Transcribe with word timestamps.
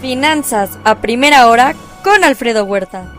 Finanzas 0.00 0.78
a 0.84 1.00
primera 1.00 1.48
hora 1.48 1.74
con 2.04 2.22
Alfredo 2.22 2.64
Huerta. 2.66 3.10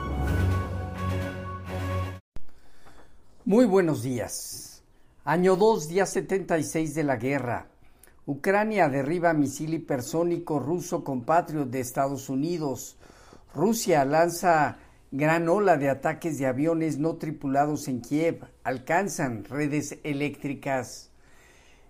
Muy 3.45 3.65
buenos 3.65 4.03
días. 4.03 4.83
Año 5.25 5.55
2, 5.55 5.87
día 5.87 6.05
76 6.05 6.93
de 6.93 7.03
la 7.03 7.15
guerra. 7.15 7.65
Ucrania 8.27 8.89
derriba 8.89 9.33
misil 9.33 9.73
hipersónico 9.73 10.59
ruso 10.59 11.03
compatriot 11.03 11.67
de 11.67 11.79
Estados 11.79 12.29
Unidos. 12.29 12.97
Rusia 13.55 14.05
lanza 14.05 14.77
gran 15.09 15.49
ola 15.49 15.77
de 15.77 15.89
ataques 15.89 16.37
de 16.37 16.45
aviones 16.45 16.99
no 16.99 17.15
tripulados 17.15 17.87
en 17.87 18.01
Kiev. 18.01 18.45
Alcanzan 18.63 19.45
redes 19.45 19.97
eléctricas. 20.03 21.09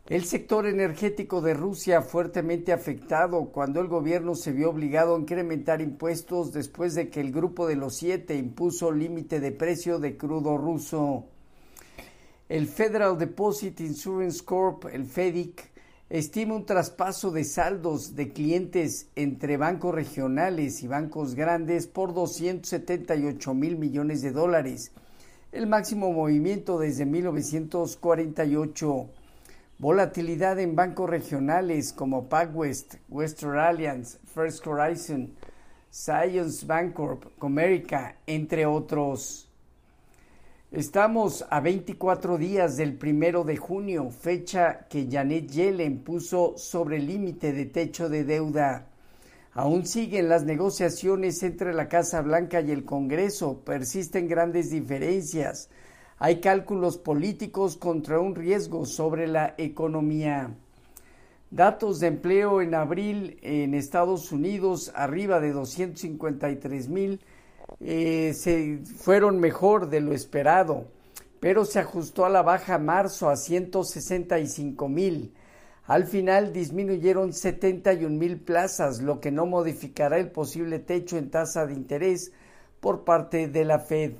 El 0.09 0.23
sector 0.23 0.65
energético 0.67 1.41
de 1.41 1.53
Rusia 1.53 2.01
fuertemente 2.01 2.71
afectado 2.71 3.49
cuando 3.51 3.81
el 3.81 3.89
gobierno 3.89 4.35
se 4.35 4.53
vio 4.53 4.69
obligado 4.69 5.13
a 5.13 5.19
incrementar 5.19 5.81
impuestos 5.81 6.53
después 6.53 6.95
de 6.95 7.09
que 7.09 7.19
el 7.19 7.33
grupo 7.33 7.67
de 7.67 7.75
los 7.75 7.97
siete 7.97 8.37
impuso 8.37 8.93
límite 8.93 9.41
de 9.41 9.51
precio 9.51 9.99
de 9.99 10.15
crudo 10.15 10.57
ruso. 10.57 11.25
El 12.47 12.67
Federal 12.67 13.17
Deposit 13.17 13.81
Insurance 13.81 14.45
Corp, 14.45 14.85
el 14.85 15.05
FEDIC, 15.05 15.69
estima 16.09 16.55
un 16.55 16.65
traspaso 16.65 17.31
de 17.31 17.43
saldos 17.43 18.15
de 18.15 18.31
clientes 18.31 19.09
entre 19.17 19.57
bancos 19.57 19.93
regionales 19.93 20.83
y 20.83 20.87
bancos 20.87 21.35
grandes 21.35 21.85
por 21.85 22.13
278 22.13 23.53
mil 23.53 23.77
millones 23.77 24.21
de 24.21 24.31
dólares, 24.31 24.93
el 25.51 25.67
máximo 25.67 26.13
movimiento 26.13 26.79
desde 26.79 27.05
1948. 27.05 29.09
Volatilidad 29.79 30.59
en 30.59 30.75
bancos 30.75 31.07
regionales 31.07 31.93
como 31.93 32.27
PacWest, 32.27 32.95
Western 33.09 33.59
Alliance, 33.59 34.17
First 34.33 34.65
Horizon, 34.65 35.35
Science 35.91 36.65
Bancorp, 36.65 37.37
Comerica, 37.37 38.17
entre 38.25 38.65
otros. 38.65 39.47
Estamos 40.71 41.45
a 41.51 41.59
24 41.59 42.39
días 42.39 42.75
del 42.75 42.97
primero 42.97 43.43
de 43.43 43.57
junio, 43.57 44.09
fecha 44.09 44.87
que 44.89 45.07
Janet 45.11 45.51
Yellen 45.51 46.03
puso 46.03 46.57
sobre 46.57 46.97
el 46.97 47.05
límite 47.05 47.53
de 47.53 47.65
techo 47.65 48.09
de 48.09 48.23
deuda. 48.23 48.87
Aún 49.53 49.85
siguen 49.85 50.27
las 50.27 50.43
negociaciones 50.43 51.43
entre 51.43 51.71
la 51.75 51.87
Casa 51.87 52.21
Blanca 52.23 52.61
y 52.61 52.71
el 52.71 52.83
Congreso, 52.83 53.59
persisten 53.63 54.27
grandes 54.27 54.71
diferencias 54.71 55.69
hay 56.19 56.39
cálculos 56.39 56.97
políticos 56.97 57.77
contra 57.77 58.19
un 58.19 58.35
riesgo 58.35 58.85
sobre 58.85 59.27
la 59.27 59.53
economía. 59.57 60.51
Datos 61.51 61.99
de 61.99 62.07
empleo 62.07 62.61
en 62.61 62.73
abril 62.73 63.37
en 63.41 63.73
Estados 63.73 64.31
Unidos 64.31 64.91
arriba 64.95 65.39
de 65.39 65.51
253 65.51 66.89
mil 66.89 67.21
eh, 67.79 68.33
fueron 68.97 69.39
mejor 69.39 69.89
de 69.89 70.01
lo 70.01 70.13
esperado, 70.13 70.85
pero 71.39 71.65
se 71.65 71.79
ajustó 71.79 72.25
a 72.25 72.29
la 72.29 72.41
baja 72.41 72.79
marzo 72.79 73.29
a 73.29 73.37
165 73.37 74.89
mil. 74.89 75.33
Al 75.85 76.05
final 76.05 76.51
disminuyeron 76.51 77.31
71 77.31 78.09
mil 78.17 78.41
plazas, 78.41 79.01
lo 79.01 79.21
que 79.21 79.31
no 79.31 79.45
modificará 79.45 80.17
el 80.17 80.31
posible 80.31 80.79
techo 80.79 81.17
en 81.17 81.29
tasa 81.29 81.65
de 81.65 81.73
interés 81.73 82.33
por 82.81 83.05
parte 83.05 83.47
de 83.47 83.63
la 83.63 83.79
Fed. 83.79 84.13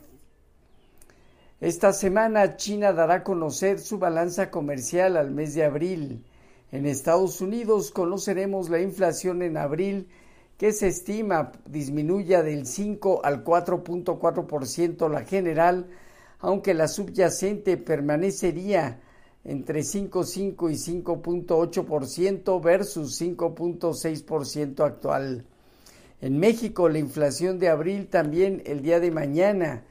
Esta 1.59 1.91
semana 1.91 2.55
China 2.55 2.93
dará 2.93 3.15
a 3.15 3.23
conocer 3.23 3.79
su 3.79 3.97
balanza 3.97 4.51
comercial 4.51 5.17
al 5.17 5.31
mes 5.31 5.55
de 5.55 5.63
abril. 5.63 6.23
En 6.71 6.85
Estados 6.85 7.41
Unidos 7.41 7.89
conoceremos 7.89 8.69
la 8.69 8.79
inflación 8.79 9.41
en 9.41 9.57
abril 9.57 10.07
que 10.59 10.71
se 10.71 10.87
estima 10.87 11.51
disminuya 11.65 12.43
del 12.43 12.67
5 12.67 13.21
al 13.23 13.43
4.4% 13.43 15.09
la 15.09 15.23
general, 15.23 15.87
aunque 16.41 16.75
la 16.75 16.87
subyacente 16.87 17.77
permanecería 17.77 18.99
entre 19.43 19.79
5.5 19.79 20.71
y 20.71 21.01
5.8% 21.01 22.61
versus 22.61 23.19
5.6% 23.19 24.85
actual. 24.85 25.43
En 26.21 26.37
México 26.37 26.87
la 26.87 26.99
inflación 26.99 27.57
de 27.57 27.69
abril 27.69 28.09
también 28.09 28.61
el 28.67 28.83
día 28.83 28.99
de 28.99 29.09
mañana 29.09 29.85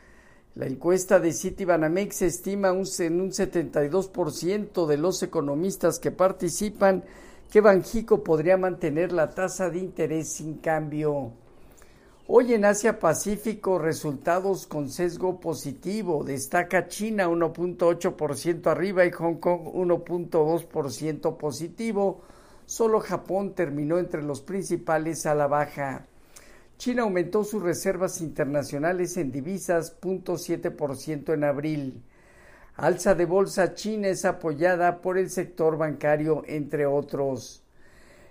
la 0.56 0.66
encuesta 0.66 1.20
de 1.20 1.34
Citibanamex 1.34 2.22
estima 2.22 2.72
un, 2.72 2.86
en 2.98 3.20
un 3.20 3.30
72% 3.30 4.86
de 4.86 4.96
los 4.96 5.22
economistas 5.22 5.98
que 5.98 6.10
participan 6.10 7.04
que 7.50 7.60
Banjico 7.60 8.24
podría 8.24 8.56
mantener 8.56 9.12
la 9.12 9.28
tasa 9.28 9.68
de 9.68 9.78
interés 9.78 10.32
sin 10.32 10.54
cambio. 10.54 11.32
Hoy 12.26 12.54
en 12.54 12.64
Asia 12.64 12.98
Pacífico 12.98 13.78
resultados 13.78 14.66
con 14.66 14.88
sesgo 14.88 15.40
positivo. 15.40 16.24
Destaca 16.24 16.88
China 16.88 17.28
1.8% 17.28 18.66
arriba 18.66 19.04
y 19.04 19.10
Hong 19.10 19.34
Kong 19.34 19.60
1.2% 19.74 21.36
positivo. 21.36 22.22
Solo 22.64 23.00
Japón 23.00 23.52
terminó 23.54 23.98
entre 23.98 24.22
los 24.22 24.40
principales 24.40 25.26
a 25.26 25.34
la 25.34 25.48
baja. 25.48 26.06
China 26.78 27.02
aumentó 27.02 27.42
sus 27.42 27.62
reservas 27.62 28.20
internacionales 28.20 29.16
en 29.16 29.32
divisas 29.32 29.96
0.7% 30.00 31.32
en 31.32 31.44
abril. 31.44 32.02
Alza 32.76 33.14
de 33.14 33.24
bolsa 33.24 33.74
china 33.74 34.08
es 34.08 34.26
apoyada 34.26 35.00
por 35.00 35.16
el 35.16 35.30
sector 35.30 35.78
bancario, 35.78 36.42
entre 36.46 36.84
otros. 36.84 37.62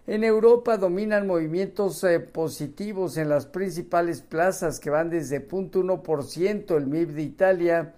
En 0.06 0.24
Europa 0.24 0.78
dominan 0.78 1.26
movimientos 1.26 2.04
eh, 2.04 2.20
positivos 2.20 3.18
en 3.18 3.30
las 3.30 3.48
principales 3.48 4.22
plazas 4.22 4.80
que 4.80 4.92
van 4.92 5.10
desde 5.10 5.48
0.1% 5.48 6.78
el 6.78 6.86
MIB 6.86 7.14
de 7.14 7.24
Italia 7.24 7.94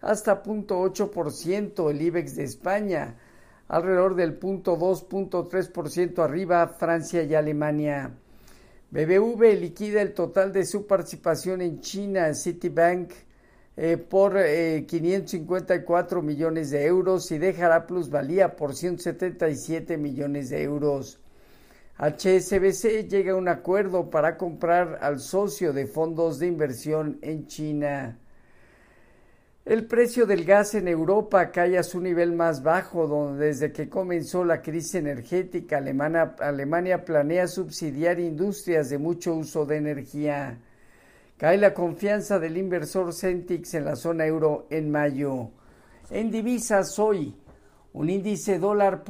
hasta 0.00 0.44
0.8% 0.44 1.90
el 1.90 2.00
IBEX 2.00 2.36
de 2.36 2.44
España, 2.44 3.16
alrededor 3.66 4.14
del 4.14 4.38
0.2-0.3% 4.38 6.22
arriba 6.22 6.68
Francia 6.68 7.24
y 7.24 7.34
Alemania. 7.34 8.12
BBV 8.90 9.60
liquida 9.60 10.00
el 10.00 10.14
total 10.14 10.50
de 10.52 10.64
su 10.64 10.86
participación 10.86 11.60
en 11.60 11.80
China 11.80 12.32
Citibank 12.32 13.12
eh, 13.76 13.98
por 13.98 14.34
554 14.34 16.18
eh, 16.18 16.22
millones 16.22 16.70
de 16.70 16.86
euros 16.86 17.30
y 17.30 17.38
dejará 17.38 17.86
plusvalía 17.86 18.56
por 18.56 18.74
177 18.74 19.98
millones 19.98 20.48
de 20.48 20.62
euros. 20.62 21.20
HSBC 21.98 23.08
llega 23.08 23.32
a 23.32 23.36
un 23.36 23.48
acuerdo 23.48 24.08
para 24.08 24.38
comprar 24.38 24.98
al 25.02 25.20
socio 25.20 25.72
de 25.74 25.86
fondos 25.86 26.38
de 26.38 26.46
inversión 26.46 27.18
en 27.20 27.46
China. 27.46 28.18
El 29.68 29.84
precio 29.84 30.24
del 30.24 30.46
gas 30.46 30.74
en 30.74 30.88
Europa 30.88 31.50
cae 31.50 31.76
a 31.76 31.82
su 31.82 32.00
nivel 32.00 32.32
más 32.32 32.62
bajo 32.62 33.06
donde 33.06 33.48
desde 33.48 33.70
que 33.70 33.90
comenzó 33.90 34.42
la 34.42 34.62
crisis 34.62 34.94
energética. 34.94 35.76
Alemania, 35.76 37.04
planea 37.04 37.46
subsidiar 37.46 38.18
industrias 38.18 38.88
de 38.88 38.96
mucho 38.96 39.34
uso 39.34 39.66
de 39.66 39.76
energía. 39.76 40.58
Cae 41.36 41.58
la 41.58 41.74
confianza 41.74 42.38
del 42.38 42.56
inversor 42.56 43.12
Centix 43.12 43.74
en 43.74 43.84
la 43.84 43.96
zona 43.96 44.24
euro 44.24 44.66
en 44.70 44.90
mayo. 44.90 45.50
En 46.08 46.30
divisas 46.30 46.98
hoy, 46.98 47.36
un 47.92 48.08
índice 48.08 48.58
dólar 48.58 49.04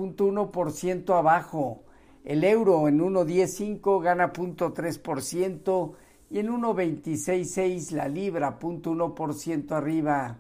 ciento 0.73 1.15
abajo. 1.15 1.85
El 2.25 2.43
euro 2.43 2.89
en 2.89 2.99
1.105 2.99 4.03
gana 4.03 4.33
punto 4.33 4.73
tres 4.73 4.99
por 4.99 5.23
ciento 5.23 5.95
y 6.29 6.41
en 6.41 6.49
1.266 6.49 7.93
la 7.93 8.09
libra 8.09 8.59
punto 8.59 8.91
uno 8.91 9.15
por 9.15 9.35
ciento 9.35 9.77
arriba. 9.77 10.37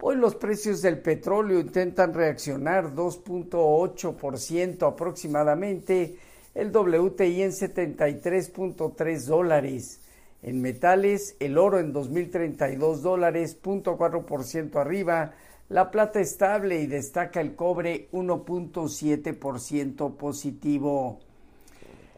Hoy 0.00 0.16
los 0.16 0.34
precios 0.34 0.82
del 0.82 0.98
petróleo 0.98 1.60
intentan 1.60 2.12
reaccionar 2.12 2.94
2.8% 2.94 4.88
aproximadamente, 4.88 6.16
el 6.54 6.74
WTI 6.74 7.42
en 7.42 7.52
73.3 7.52 9.26
dólares. 9.26 10.00
En 10.42 10.62
metales, 10.62 11.36
el 11.40 11.58
oro 11.58 11.78
en 11.78 11.92
2.032 11.92 13.00
dólares, 13.00 13.58
0.4% 13.62 14.76
arriba, 14.76 15.34
la 15.68 15.90
plata 15.90 16.20
estable 16.20 16.80
y 16.80 16.86
destaca 16.86 17.40
el 17.40 17.54
cobre 17.54 18.08
1.7% 18.12 20.16
positivo. 20.16 21.18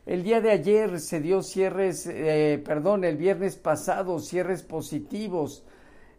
El 0.06 0.23
día 0.23 0.41
de 0.41 0.51
ayer 0.51 1.01
se 1.01 1.21
dio 1.21 1.43
cierres, 1.43 2.06
eh, 2.06 2.63
perdón, 2.65 3.05
el 3.05 3.17
viernes 3.17 3.56
pasado 3.56 4.19
cierres 4.19 4.63
positivos 4.63 5.65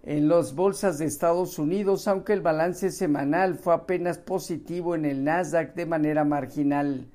en 0.03 0.27
las 0.27 0.56
bolsas 0.56 0.98
de 0.98 1.06
Estados 1.06 1.59
Unidos, 1.59 2.07
aunque 2.07 2.33
el 2.33 2.42
balance 2.42 2.89
semanal 2.92 3.56
fue 3.56 3.74
apenas 3.74 4.18
positivo 4.18 4.95
en 4.95 5.06
el 5.06 5.24
Nasdaq 5.24 5.75
de 5.75 5.86
manera 5.86 6.24
marginal. 6.24 7.07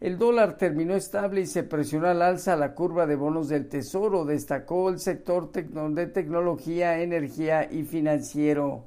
El 0.00 0.18
dólar 0.18 0.56
terminó 0.56 0.94
estable 0.94 1.42
y 1.42 1.46
se 1.46 1.62
presionó 1.62 2.08
al 2.08 2.22
alza 2.22 2.56
la 2.56 2.74
curva 2.74 3.06
de 3.06 3.16
bonos 3.16 3.48
del 3.48 3.68
Tesoro, 3.68 4.24
destacó 4.24 4.88
el 4.88 4.98
sector 4.98 5.52
de 5.52 6.06
tecnología, 6.06 7.00
energía 7.00 7.68
y 7.70 7.84
financiero. 7.84 8.84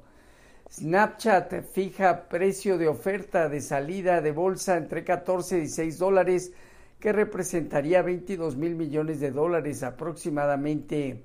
Snapchat 0.70 1.62
fija 1.72 2.28
precio 2.28 2.76
de 2.76 2.88
oferta 2.88 3.48
de 3.48 3.60
salida 3.60 4.20
de 4.20 4.32
bolsa 4.32 4.76
entre 4.76 5.04
14 5.04 5.60
y 5.60 5.68
6 5.68 5.98
dólares 5.98 6.52
que 6.98 7.12
representaría 7.12 8.02
22 8.02 8.56
mil 8.56 8.74
millones 8.74 9.20
de 9.20 9.30
dólares 9.30 9.82
aproximadamente. 9.82 11.22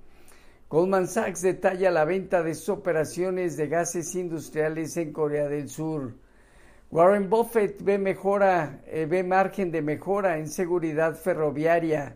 Goldman 0.72 1.10
Sachs 1.10 1.42
detalla 1.42 1.92
la 1.92 2.06
venta 2.06 2.44
de 2.44 2.56
sus 2.56 2.70
operaciones 2.70 3.58
de 3.58 3.68
gases 3.68 4.16
industriales 4.16 4.96
en 4.96 5.12
Corea 5.12 5.50
del 5.50 5.68
Sur. 5.68 6.14
Warren 6.90 7.30
Buffett 7.30 7.84
ve 7.84 7.98
mejora, 7.98 8.80
eh, 8.88 9.06
ve 9.06 9.22
margen 9.22 9.70
de 9.70 9.82
mejora 9.82 10.38
en 10.38 10.48
seguridad 10.48 11.16
ferroviaria. 11.16 12.16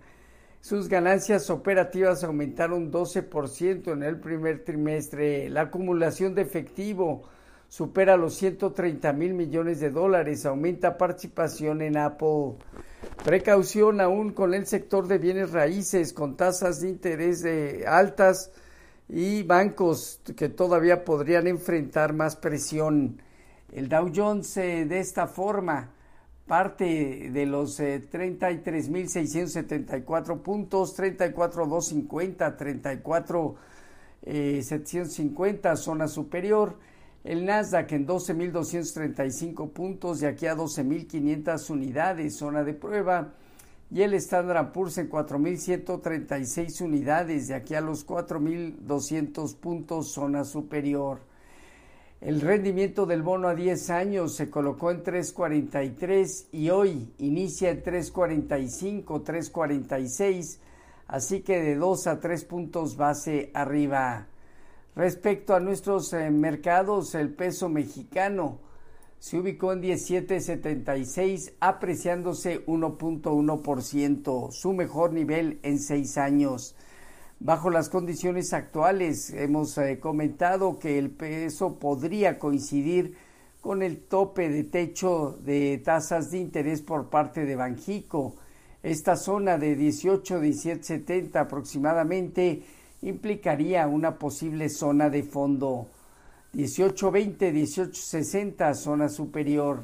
Sus 0.61 0.87
ganancias 0.87 1.49
operativas 1.49 2.23
aumentaron 2.23 2.93
12% 2.93 3.91
en 3.91 4.03
el 4.03 4.21
primer 4.21 4.63
trimestre. 4.63 5.49
La 5.49 5.63
acumulación 5.63 6.33
de 6.33 6.43
efectivo 6.43 7.23
supera 7.67 8.17
los 8.17 8.35
130 8.35 9.13
mil 9.13 9.33
millones 9.33 9.79
de 9.79 9.91
dólares. 9.91 10.45
Aumenta 10.45 10.97
participación 10.97 11.81
en 11.81 11.97
Apple. 11.97 12.55
Precaución 13.23 14.01
aún 14.01 14.31
con 14.31 14.53
el 14.53 14.65
sector 14.65 15.07
de 15.07 15.17
bienes 15.17 15.51
raíces, 15.51 16.13
con 16.13 16.35
tasas 16.35 16.81
de 16.81 16.89
interés 16.89 17.45
altas 17.87 18.51
y 19.07 19.43
bancos 19.43 20.19
que 20.35 20.49
todavía 20.49 21.05
podrían 21.05 21.47
enfrentar 21.47 22.11
más 22.13 22.35
presión. 22.35 23.21
El 23.71 23.87
Dow 23.89 24.11
Jones 24.13 24.57
eh, 24.57 24.85
de 24.85 24.99
esta 24.99 25.25
forma 25.27 25.91
parte 26.47 27.29
de 27.31 27.45
los 27.45 27.79
33.674 27.79 30.33
eh, 30.33 30.37
puntos, 30.37 30.97
34.250, 30.97 33.55
34.750, 34.23 35.73
eh, 35.73 35.77
zona 35.77 36.07
superior. 36.07 36.79
El 37.25 37.43
Nasdaq 37.43 37.91
en 37.93 38.05
12.235 38.05 39.71
puntos, 39.71 40.19
de 40.19 40.27
aquí 40.27 40.45
a 40.45 40.55
12.500 40.55 41.71
unidades, 41.71 42.37
zona 42.37 42.63
de 42.63 42.75
prueba. 42.75 43.33
Y 43.89 44.03
el 44.03 44.13
Standard 44.13 44.71
Poor's 44.71 44.99
en 44.99 45.09
4.136 45.09 46.81
unidades, 46.81 47.47
de 47.47 47.55
aquí 47.55 47.73
a 47.73 47.81
los 47.81 48.05
4.200 48.05 49.55
puntos, 49.55 50.11
zona 50.11 50.43
superior. 50.43 51.17
El 52.21 52.41
rendimiento 52.41 53.07
del 53.07 53.23
bono 53.23 53.47
a 53.47 53.55
10 53.55 53.89
años 53.89 54.35
se 54.35 54.51
colocó 54.51 54.91
en 54.91 55.03
3.43 55.03 56.49
y 56.51 56.69
hoy 56.69 57.11
inicia 57.17 57.71
en 57.71 57.81
3.45, 57.81 59.03
3.46, 59.03 60.59
así 61.07 61.41
que 61.41 61.59
de 61.59 61.75
2 61.75 62.05
a 62.05 62.19
3 62.19 62.45
puntos 62.45 62.95
base 62.95 63.49
arriba. 63.55 64.27
Respecto 64.95 65.53
a 65.53 65.59
nuestros 65.59 66.13
eh, 66.13 66.31
mercados, 66.31 67.15
el 67.15 67.33
peso 67.33 67.67
mexicano 67.67 68.59
se 69.19 69.37
ubicó 69.37 69.73
en 69.73 69.81
17.76, 69.81 71.53
apreciándose 71.59 72.65
1.1%, 72.65 74.51
su 74.51 74.73
mejor 74.73 75.11
nivel 75.11 75.59
en 75.63 75.79
6 75.79 76.17
años. 76.17 76.75
Bajo 77.39 77.69
las 77.69 77.89
condiciones 77.89 78.53
actuales, 78.53 79.31
hemos 79.31 79.77
eh, 79.77 79.99
comentado 79.99 80.79
que 80.79 80.97
el 80.97 81.09
peso 81.09 81.77
podría 81.77 82.39
coincidir 82.39 83.17
con 83.59 83.83
el 83.83 83.97
tope 83.97 84.47
de 84.47 84.63
techo 84.63 85.37
de 85.43 85.81
tasas 85.83 86.31
de 86.31 86.37
interés 86.37 86.81
por 86.81 87.09
parte 87.09 87.43
de 87.43 87.57
Banjico. 87.57 88.35
Esta 88.81 89.17
zona 89.17 89.57
de 89.57 89.75
18, 89.75 90.39
1770 90.39 91.41
aproximadamente 91.41 92.63
implicaría 93.05 93.87
una 93.87 94.17
posible 94.17 94.69
zona 94.69 95.09
de 95.09 95.23
fondo. 95.23 95.87
1820, 96.53 97.51
1860 97.51 98.73
zona 98.73 99.09
superior. 99.09 99.83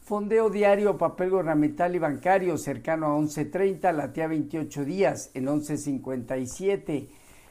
Fondeo 0.00 0.50
diario, 0.50 0.98
papel 0.98 1.30
gubernamental 1.30 1.94
y 1.94 1.98
bancario 1.98 2.58
cercano 2.58 3.06
a 3.06 3.16
11.30, 3.18 3.94
latía 3.94 4.26
28 4.26 4.84
días 4.84 5.30
en 5.34 5.46
11.57. 5.46 7.08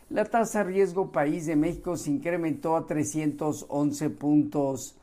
La 0.09 0.25
tasa 0.25 0.63
riesgo 0.63 1.11
país 1.11 1.45
de 1.45 1.55
México 1.55 1.95
se 1.95 2.11
incrementó 2.11 2.75
a 2.75 2.85
311 2.85 4.09
puntos. 4.09 4.97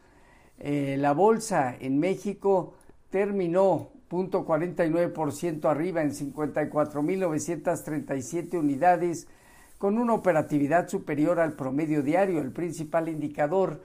Eh, 0.58 0.96
la 0.98 1.12
bolsa 1.12 1.76
en 1.80 1.98
México 1.98 2.74
terminó 3.10 3.88
0.49% 4.10 5.68
arriba 5.68 6.02
en 6.02 6.12
54.937 6.12 8.58
unidades 8.58 9.28
con 9.78 9.98
una 9.98 10.14
operatividad 10.14 10.88
superior 10.88 11.38
al 11.40 11.54
promedio 11.54 12.02
diario, 12.02 12.40
el 12.40 12.52
principal 12.52 13.08
indicador 13.08 13.82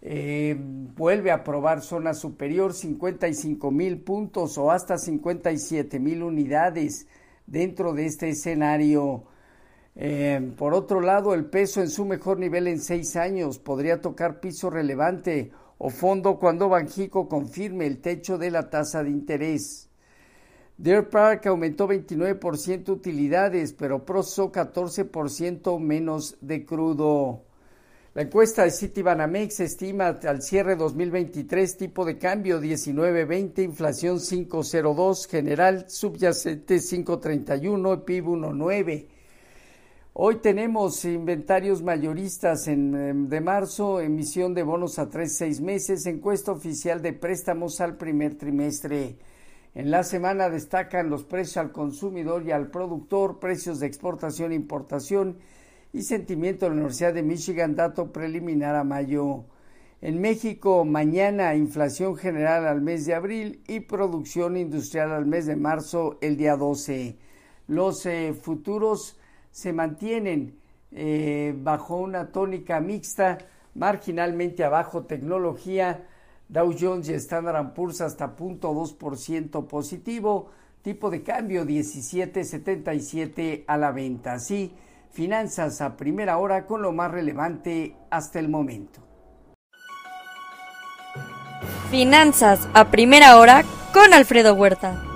eh, 0.00 0.56
vuelve 0.58 1.30
a 1.30 1.36
aprobar 1.36 1.80
zona 1.80 2.12
superior 2.12 2.74
55 2.74 3.70
mil 3.70 4.00
puntos 4.00 4.58
o 4.58 4.72
hasta 4.72 4.98
57 4.98 6.00
mil 6.00 6.24
unidades 6.24 7.06
dentro 7.46 7.92
de 7.92 8.06
este 8.06 8.30
escenario. 8.30 9.24
Eh, 9.94 10.52
por 10.56 10.74
otro 10.74 11.00
lado, 11.00 11.34
el 11.34 11.44
peso 11.44 11.80
en 11.80 11.88
su 11.88 12.04
mejor 12.04 12.38
nivel 12.38 12.66
en 12.66 12.80
seis 12.80 13.14
años 13.14 13.60
podría 13.60 14.00
tocar 14.00 14.40
piso 14.40 14.70
relevante 14.70 15.52
o 15.78 15.90
fondo 15.90 16.38
cuando 16.38 16.68
Banjico 16.68 17.28
confirme 17.28 17.86
el 17.86 18.00
techo 18.00 18.38
de 18.38 18.50
la 18.50 18.70
tasa 18.70 19.04
de 19.04 19.10
interés. 19.10 19.91
Deer 20.76 21.08
Park 21.08 21.46
aumentó 21.46 21.86
29% 21.86 22.88
utilidades, 22.88 23.72
pero 23.72 24.04
procesó 24.04 24.50
14% 24.50 25.78
menos 25.78 26.36
de 26.40 26.64
crudo. 26.64 27.42
La 28.14 28.22
encuesta 28.22 28.64
de 28.64 28.70
Citibanamex 28.70 29.60
estima 29.60 30.08
al 30.08 30.42
cierre 30.42 30.76
2023 30.76 31.78
tipo 31.78 32.04
de 32.04 32.18
cambio 32.18 32.60
19.20, 32.60 33.64
inflación 33.64 34.18
5.02, 34.18 35.28
general 35.30 35.86
subyacente 35.88 36.76
5.31, 36.76 38.04
PIB 38.04 38.26
1.9. 38.26 39.06
Hoy 40.14 40.36
tenemos 40.36 41.06
inventarios 41.06 41.82
mayoristas 41.82 42.68
en, 42.68 43.30
de 43.30 43.40
marzo, 43.40 43.98
emisión 44.02 44.52
de 44.52 44.62
bonos 44.62 44.98
a 44.98 45.08
3 45.08 45.34
6 45.34 45.60
meses, 45.62 46.04
encuesta 46.04 46.52
oficial 46.52 47.00
de 47.00 47.14
préstamos 47.14 47.80
al 47.80 47.96
primer 47.96 48.34
trimestre. 48.36 49.16
En 49.74 49.90
la 49.90 50.02
semana 50.02 50.50
destacan 50.50 51.08
los 51.08 51.24
precios 51.24 51.56
al 51.56 51.72
consumidor 51.72 52.44
y 52.44 52.50
al 52.50 52.70
productor, 52.70 53.38
precios 53.38 53.80
de 53.80 53.86
exportación 53.86 54.52
e 54.52 54.54
importación 54.54 55.38
y 55.94 56.02
sentimiento 56.02 56.66
de 56.66 56.70
la 56.70 56.76
Universidad 56.76 57.14
de 57.14 57.22
Michigan, 57.22 57.74
dato 57.74 58.12
preliminar 58.12 58.76
a 58.76 58.84
mayo. 58.84 59.46
En 60.02 60.20
México, 60.20 60.84
mañana 60.84 61.54
inflación 61.54 62.16
general 62.16 62.66
al 62.66 62.82
mes 62.82 63.06
de 63.06 63.14
abril 63.14 63.62
y 63.66 63.80
producción 63.80 64.58
industrial 64.58 65.10
al 65.10 65.24
mes 65.24 65.46
de 65.46 65.56
marzo, 65.56 66.18
el 66.20 66.36
día 66.36 66.56
12. 66.56 67.16
Los 67.68 68.04
eh, 68.04 68.34
futuros 68.34 69.18
se 69.52 69.72
mantienen 69.72 70.58
eh, 70.90 71.54
bajo 71.56 71.96
una 71.96 72.30
tónica 72.30 72.78
mixta, 72.80 73.38
marginalmente 73.74 74.64
abajo 74.64 75.04
tecnología, 75.04 76.06
Dow 76.52 76.72
Jones 76.78 77.08
y 77.08 77.14
Standard 77.14 77.72
Poor's 77.72 78.02
hasta 78.02 78.36
0.2% 78.36 79.66
positivo, 79.66 80.50
tipo 80.82 81.08
de 81.08 81.22
cambio 81.22 81.64
17.77 81.64 83.64
a 83.66 83.78
la 83.78 83.90
venta. 83.90 84.34
Así, 84.34 84.74
Finanzas 85.12 85.80
a 85.80 85.96
primera 85.96 86.36
hora 86.38 86.66
con 86.66 86.82
lo 86.82 86.92
más 86.92 87.10
relevante 87.10 87.96
hasta 88.10 88.38
el 88.38 88.50
momento. 88.50 89.00
Finanzas 91.90 92.68
a 92.74 92.90
primera 92.90 93.38
hora 93.38 93.64
con 93.92 94.14
Alfredo 94.14 94.54
Huerta. 94.54 95.11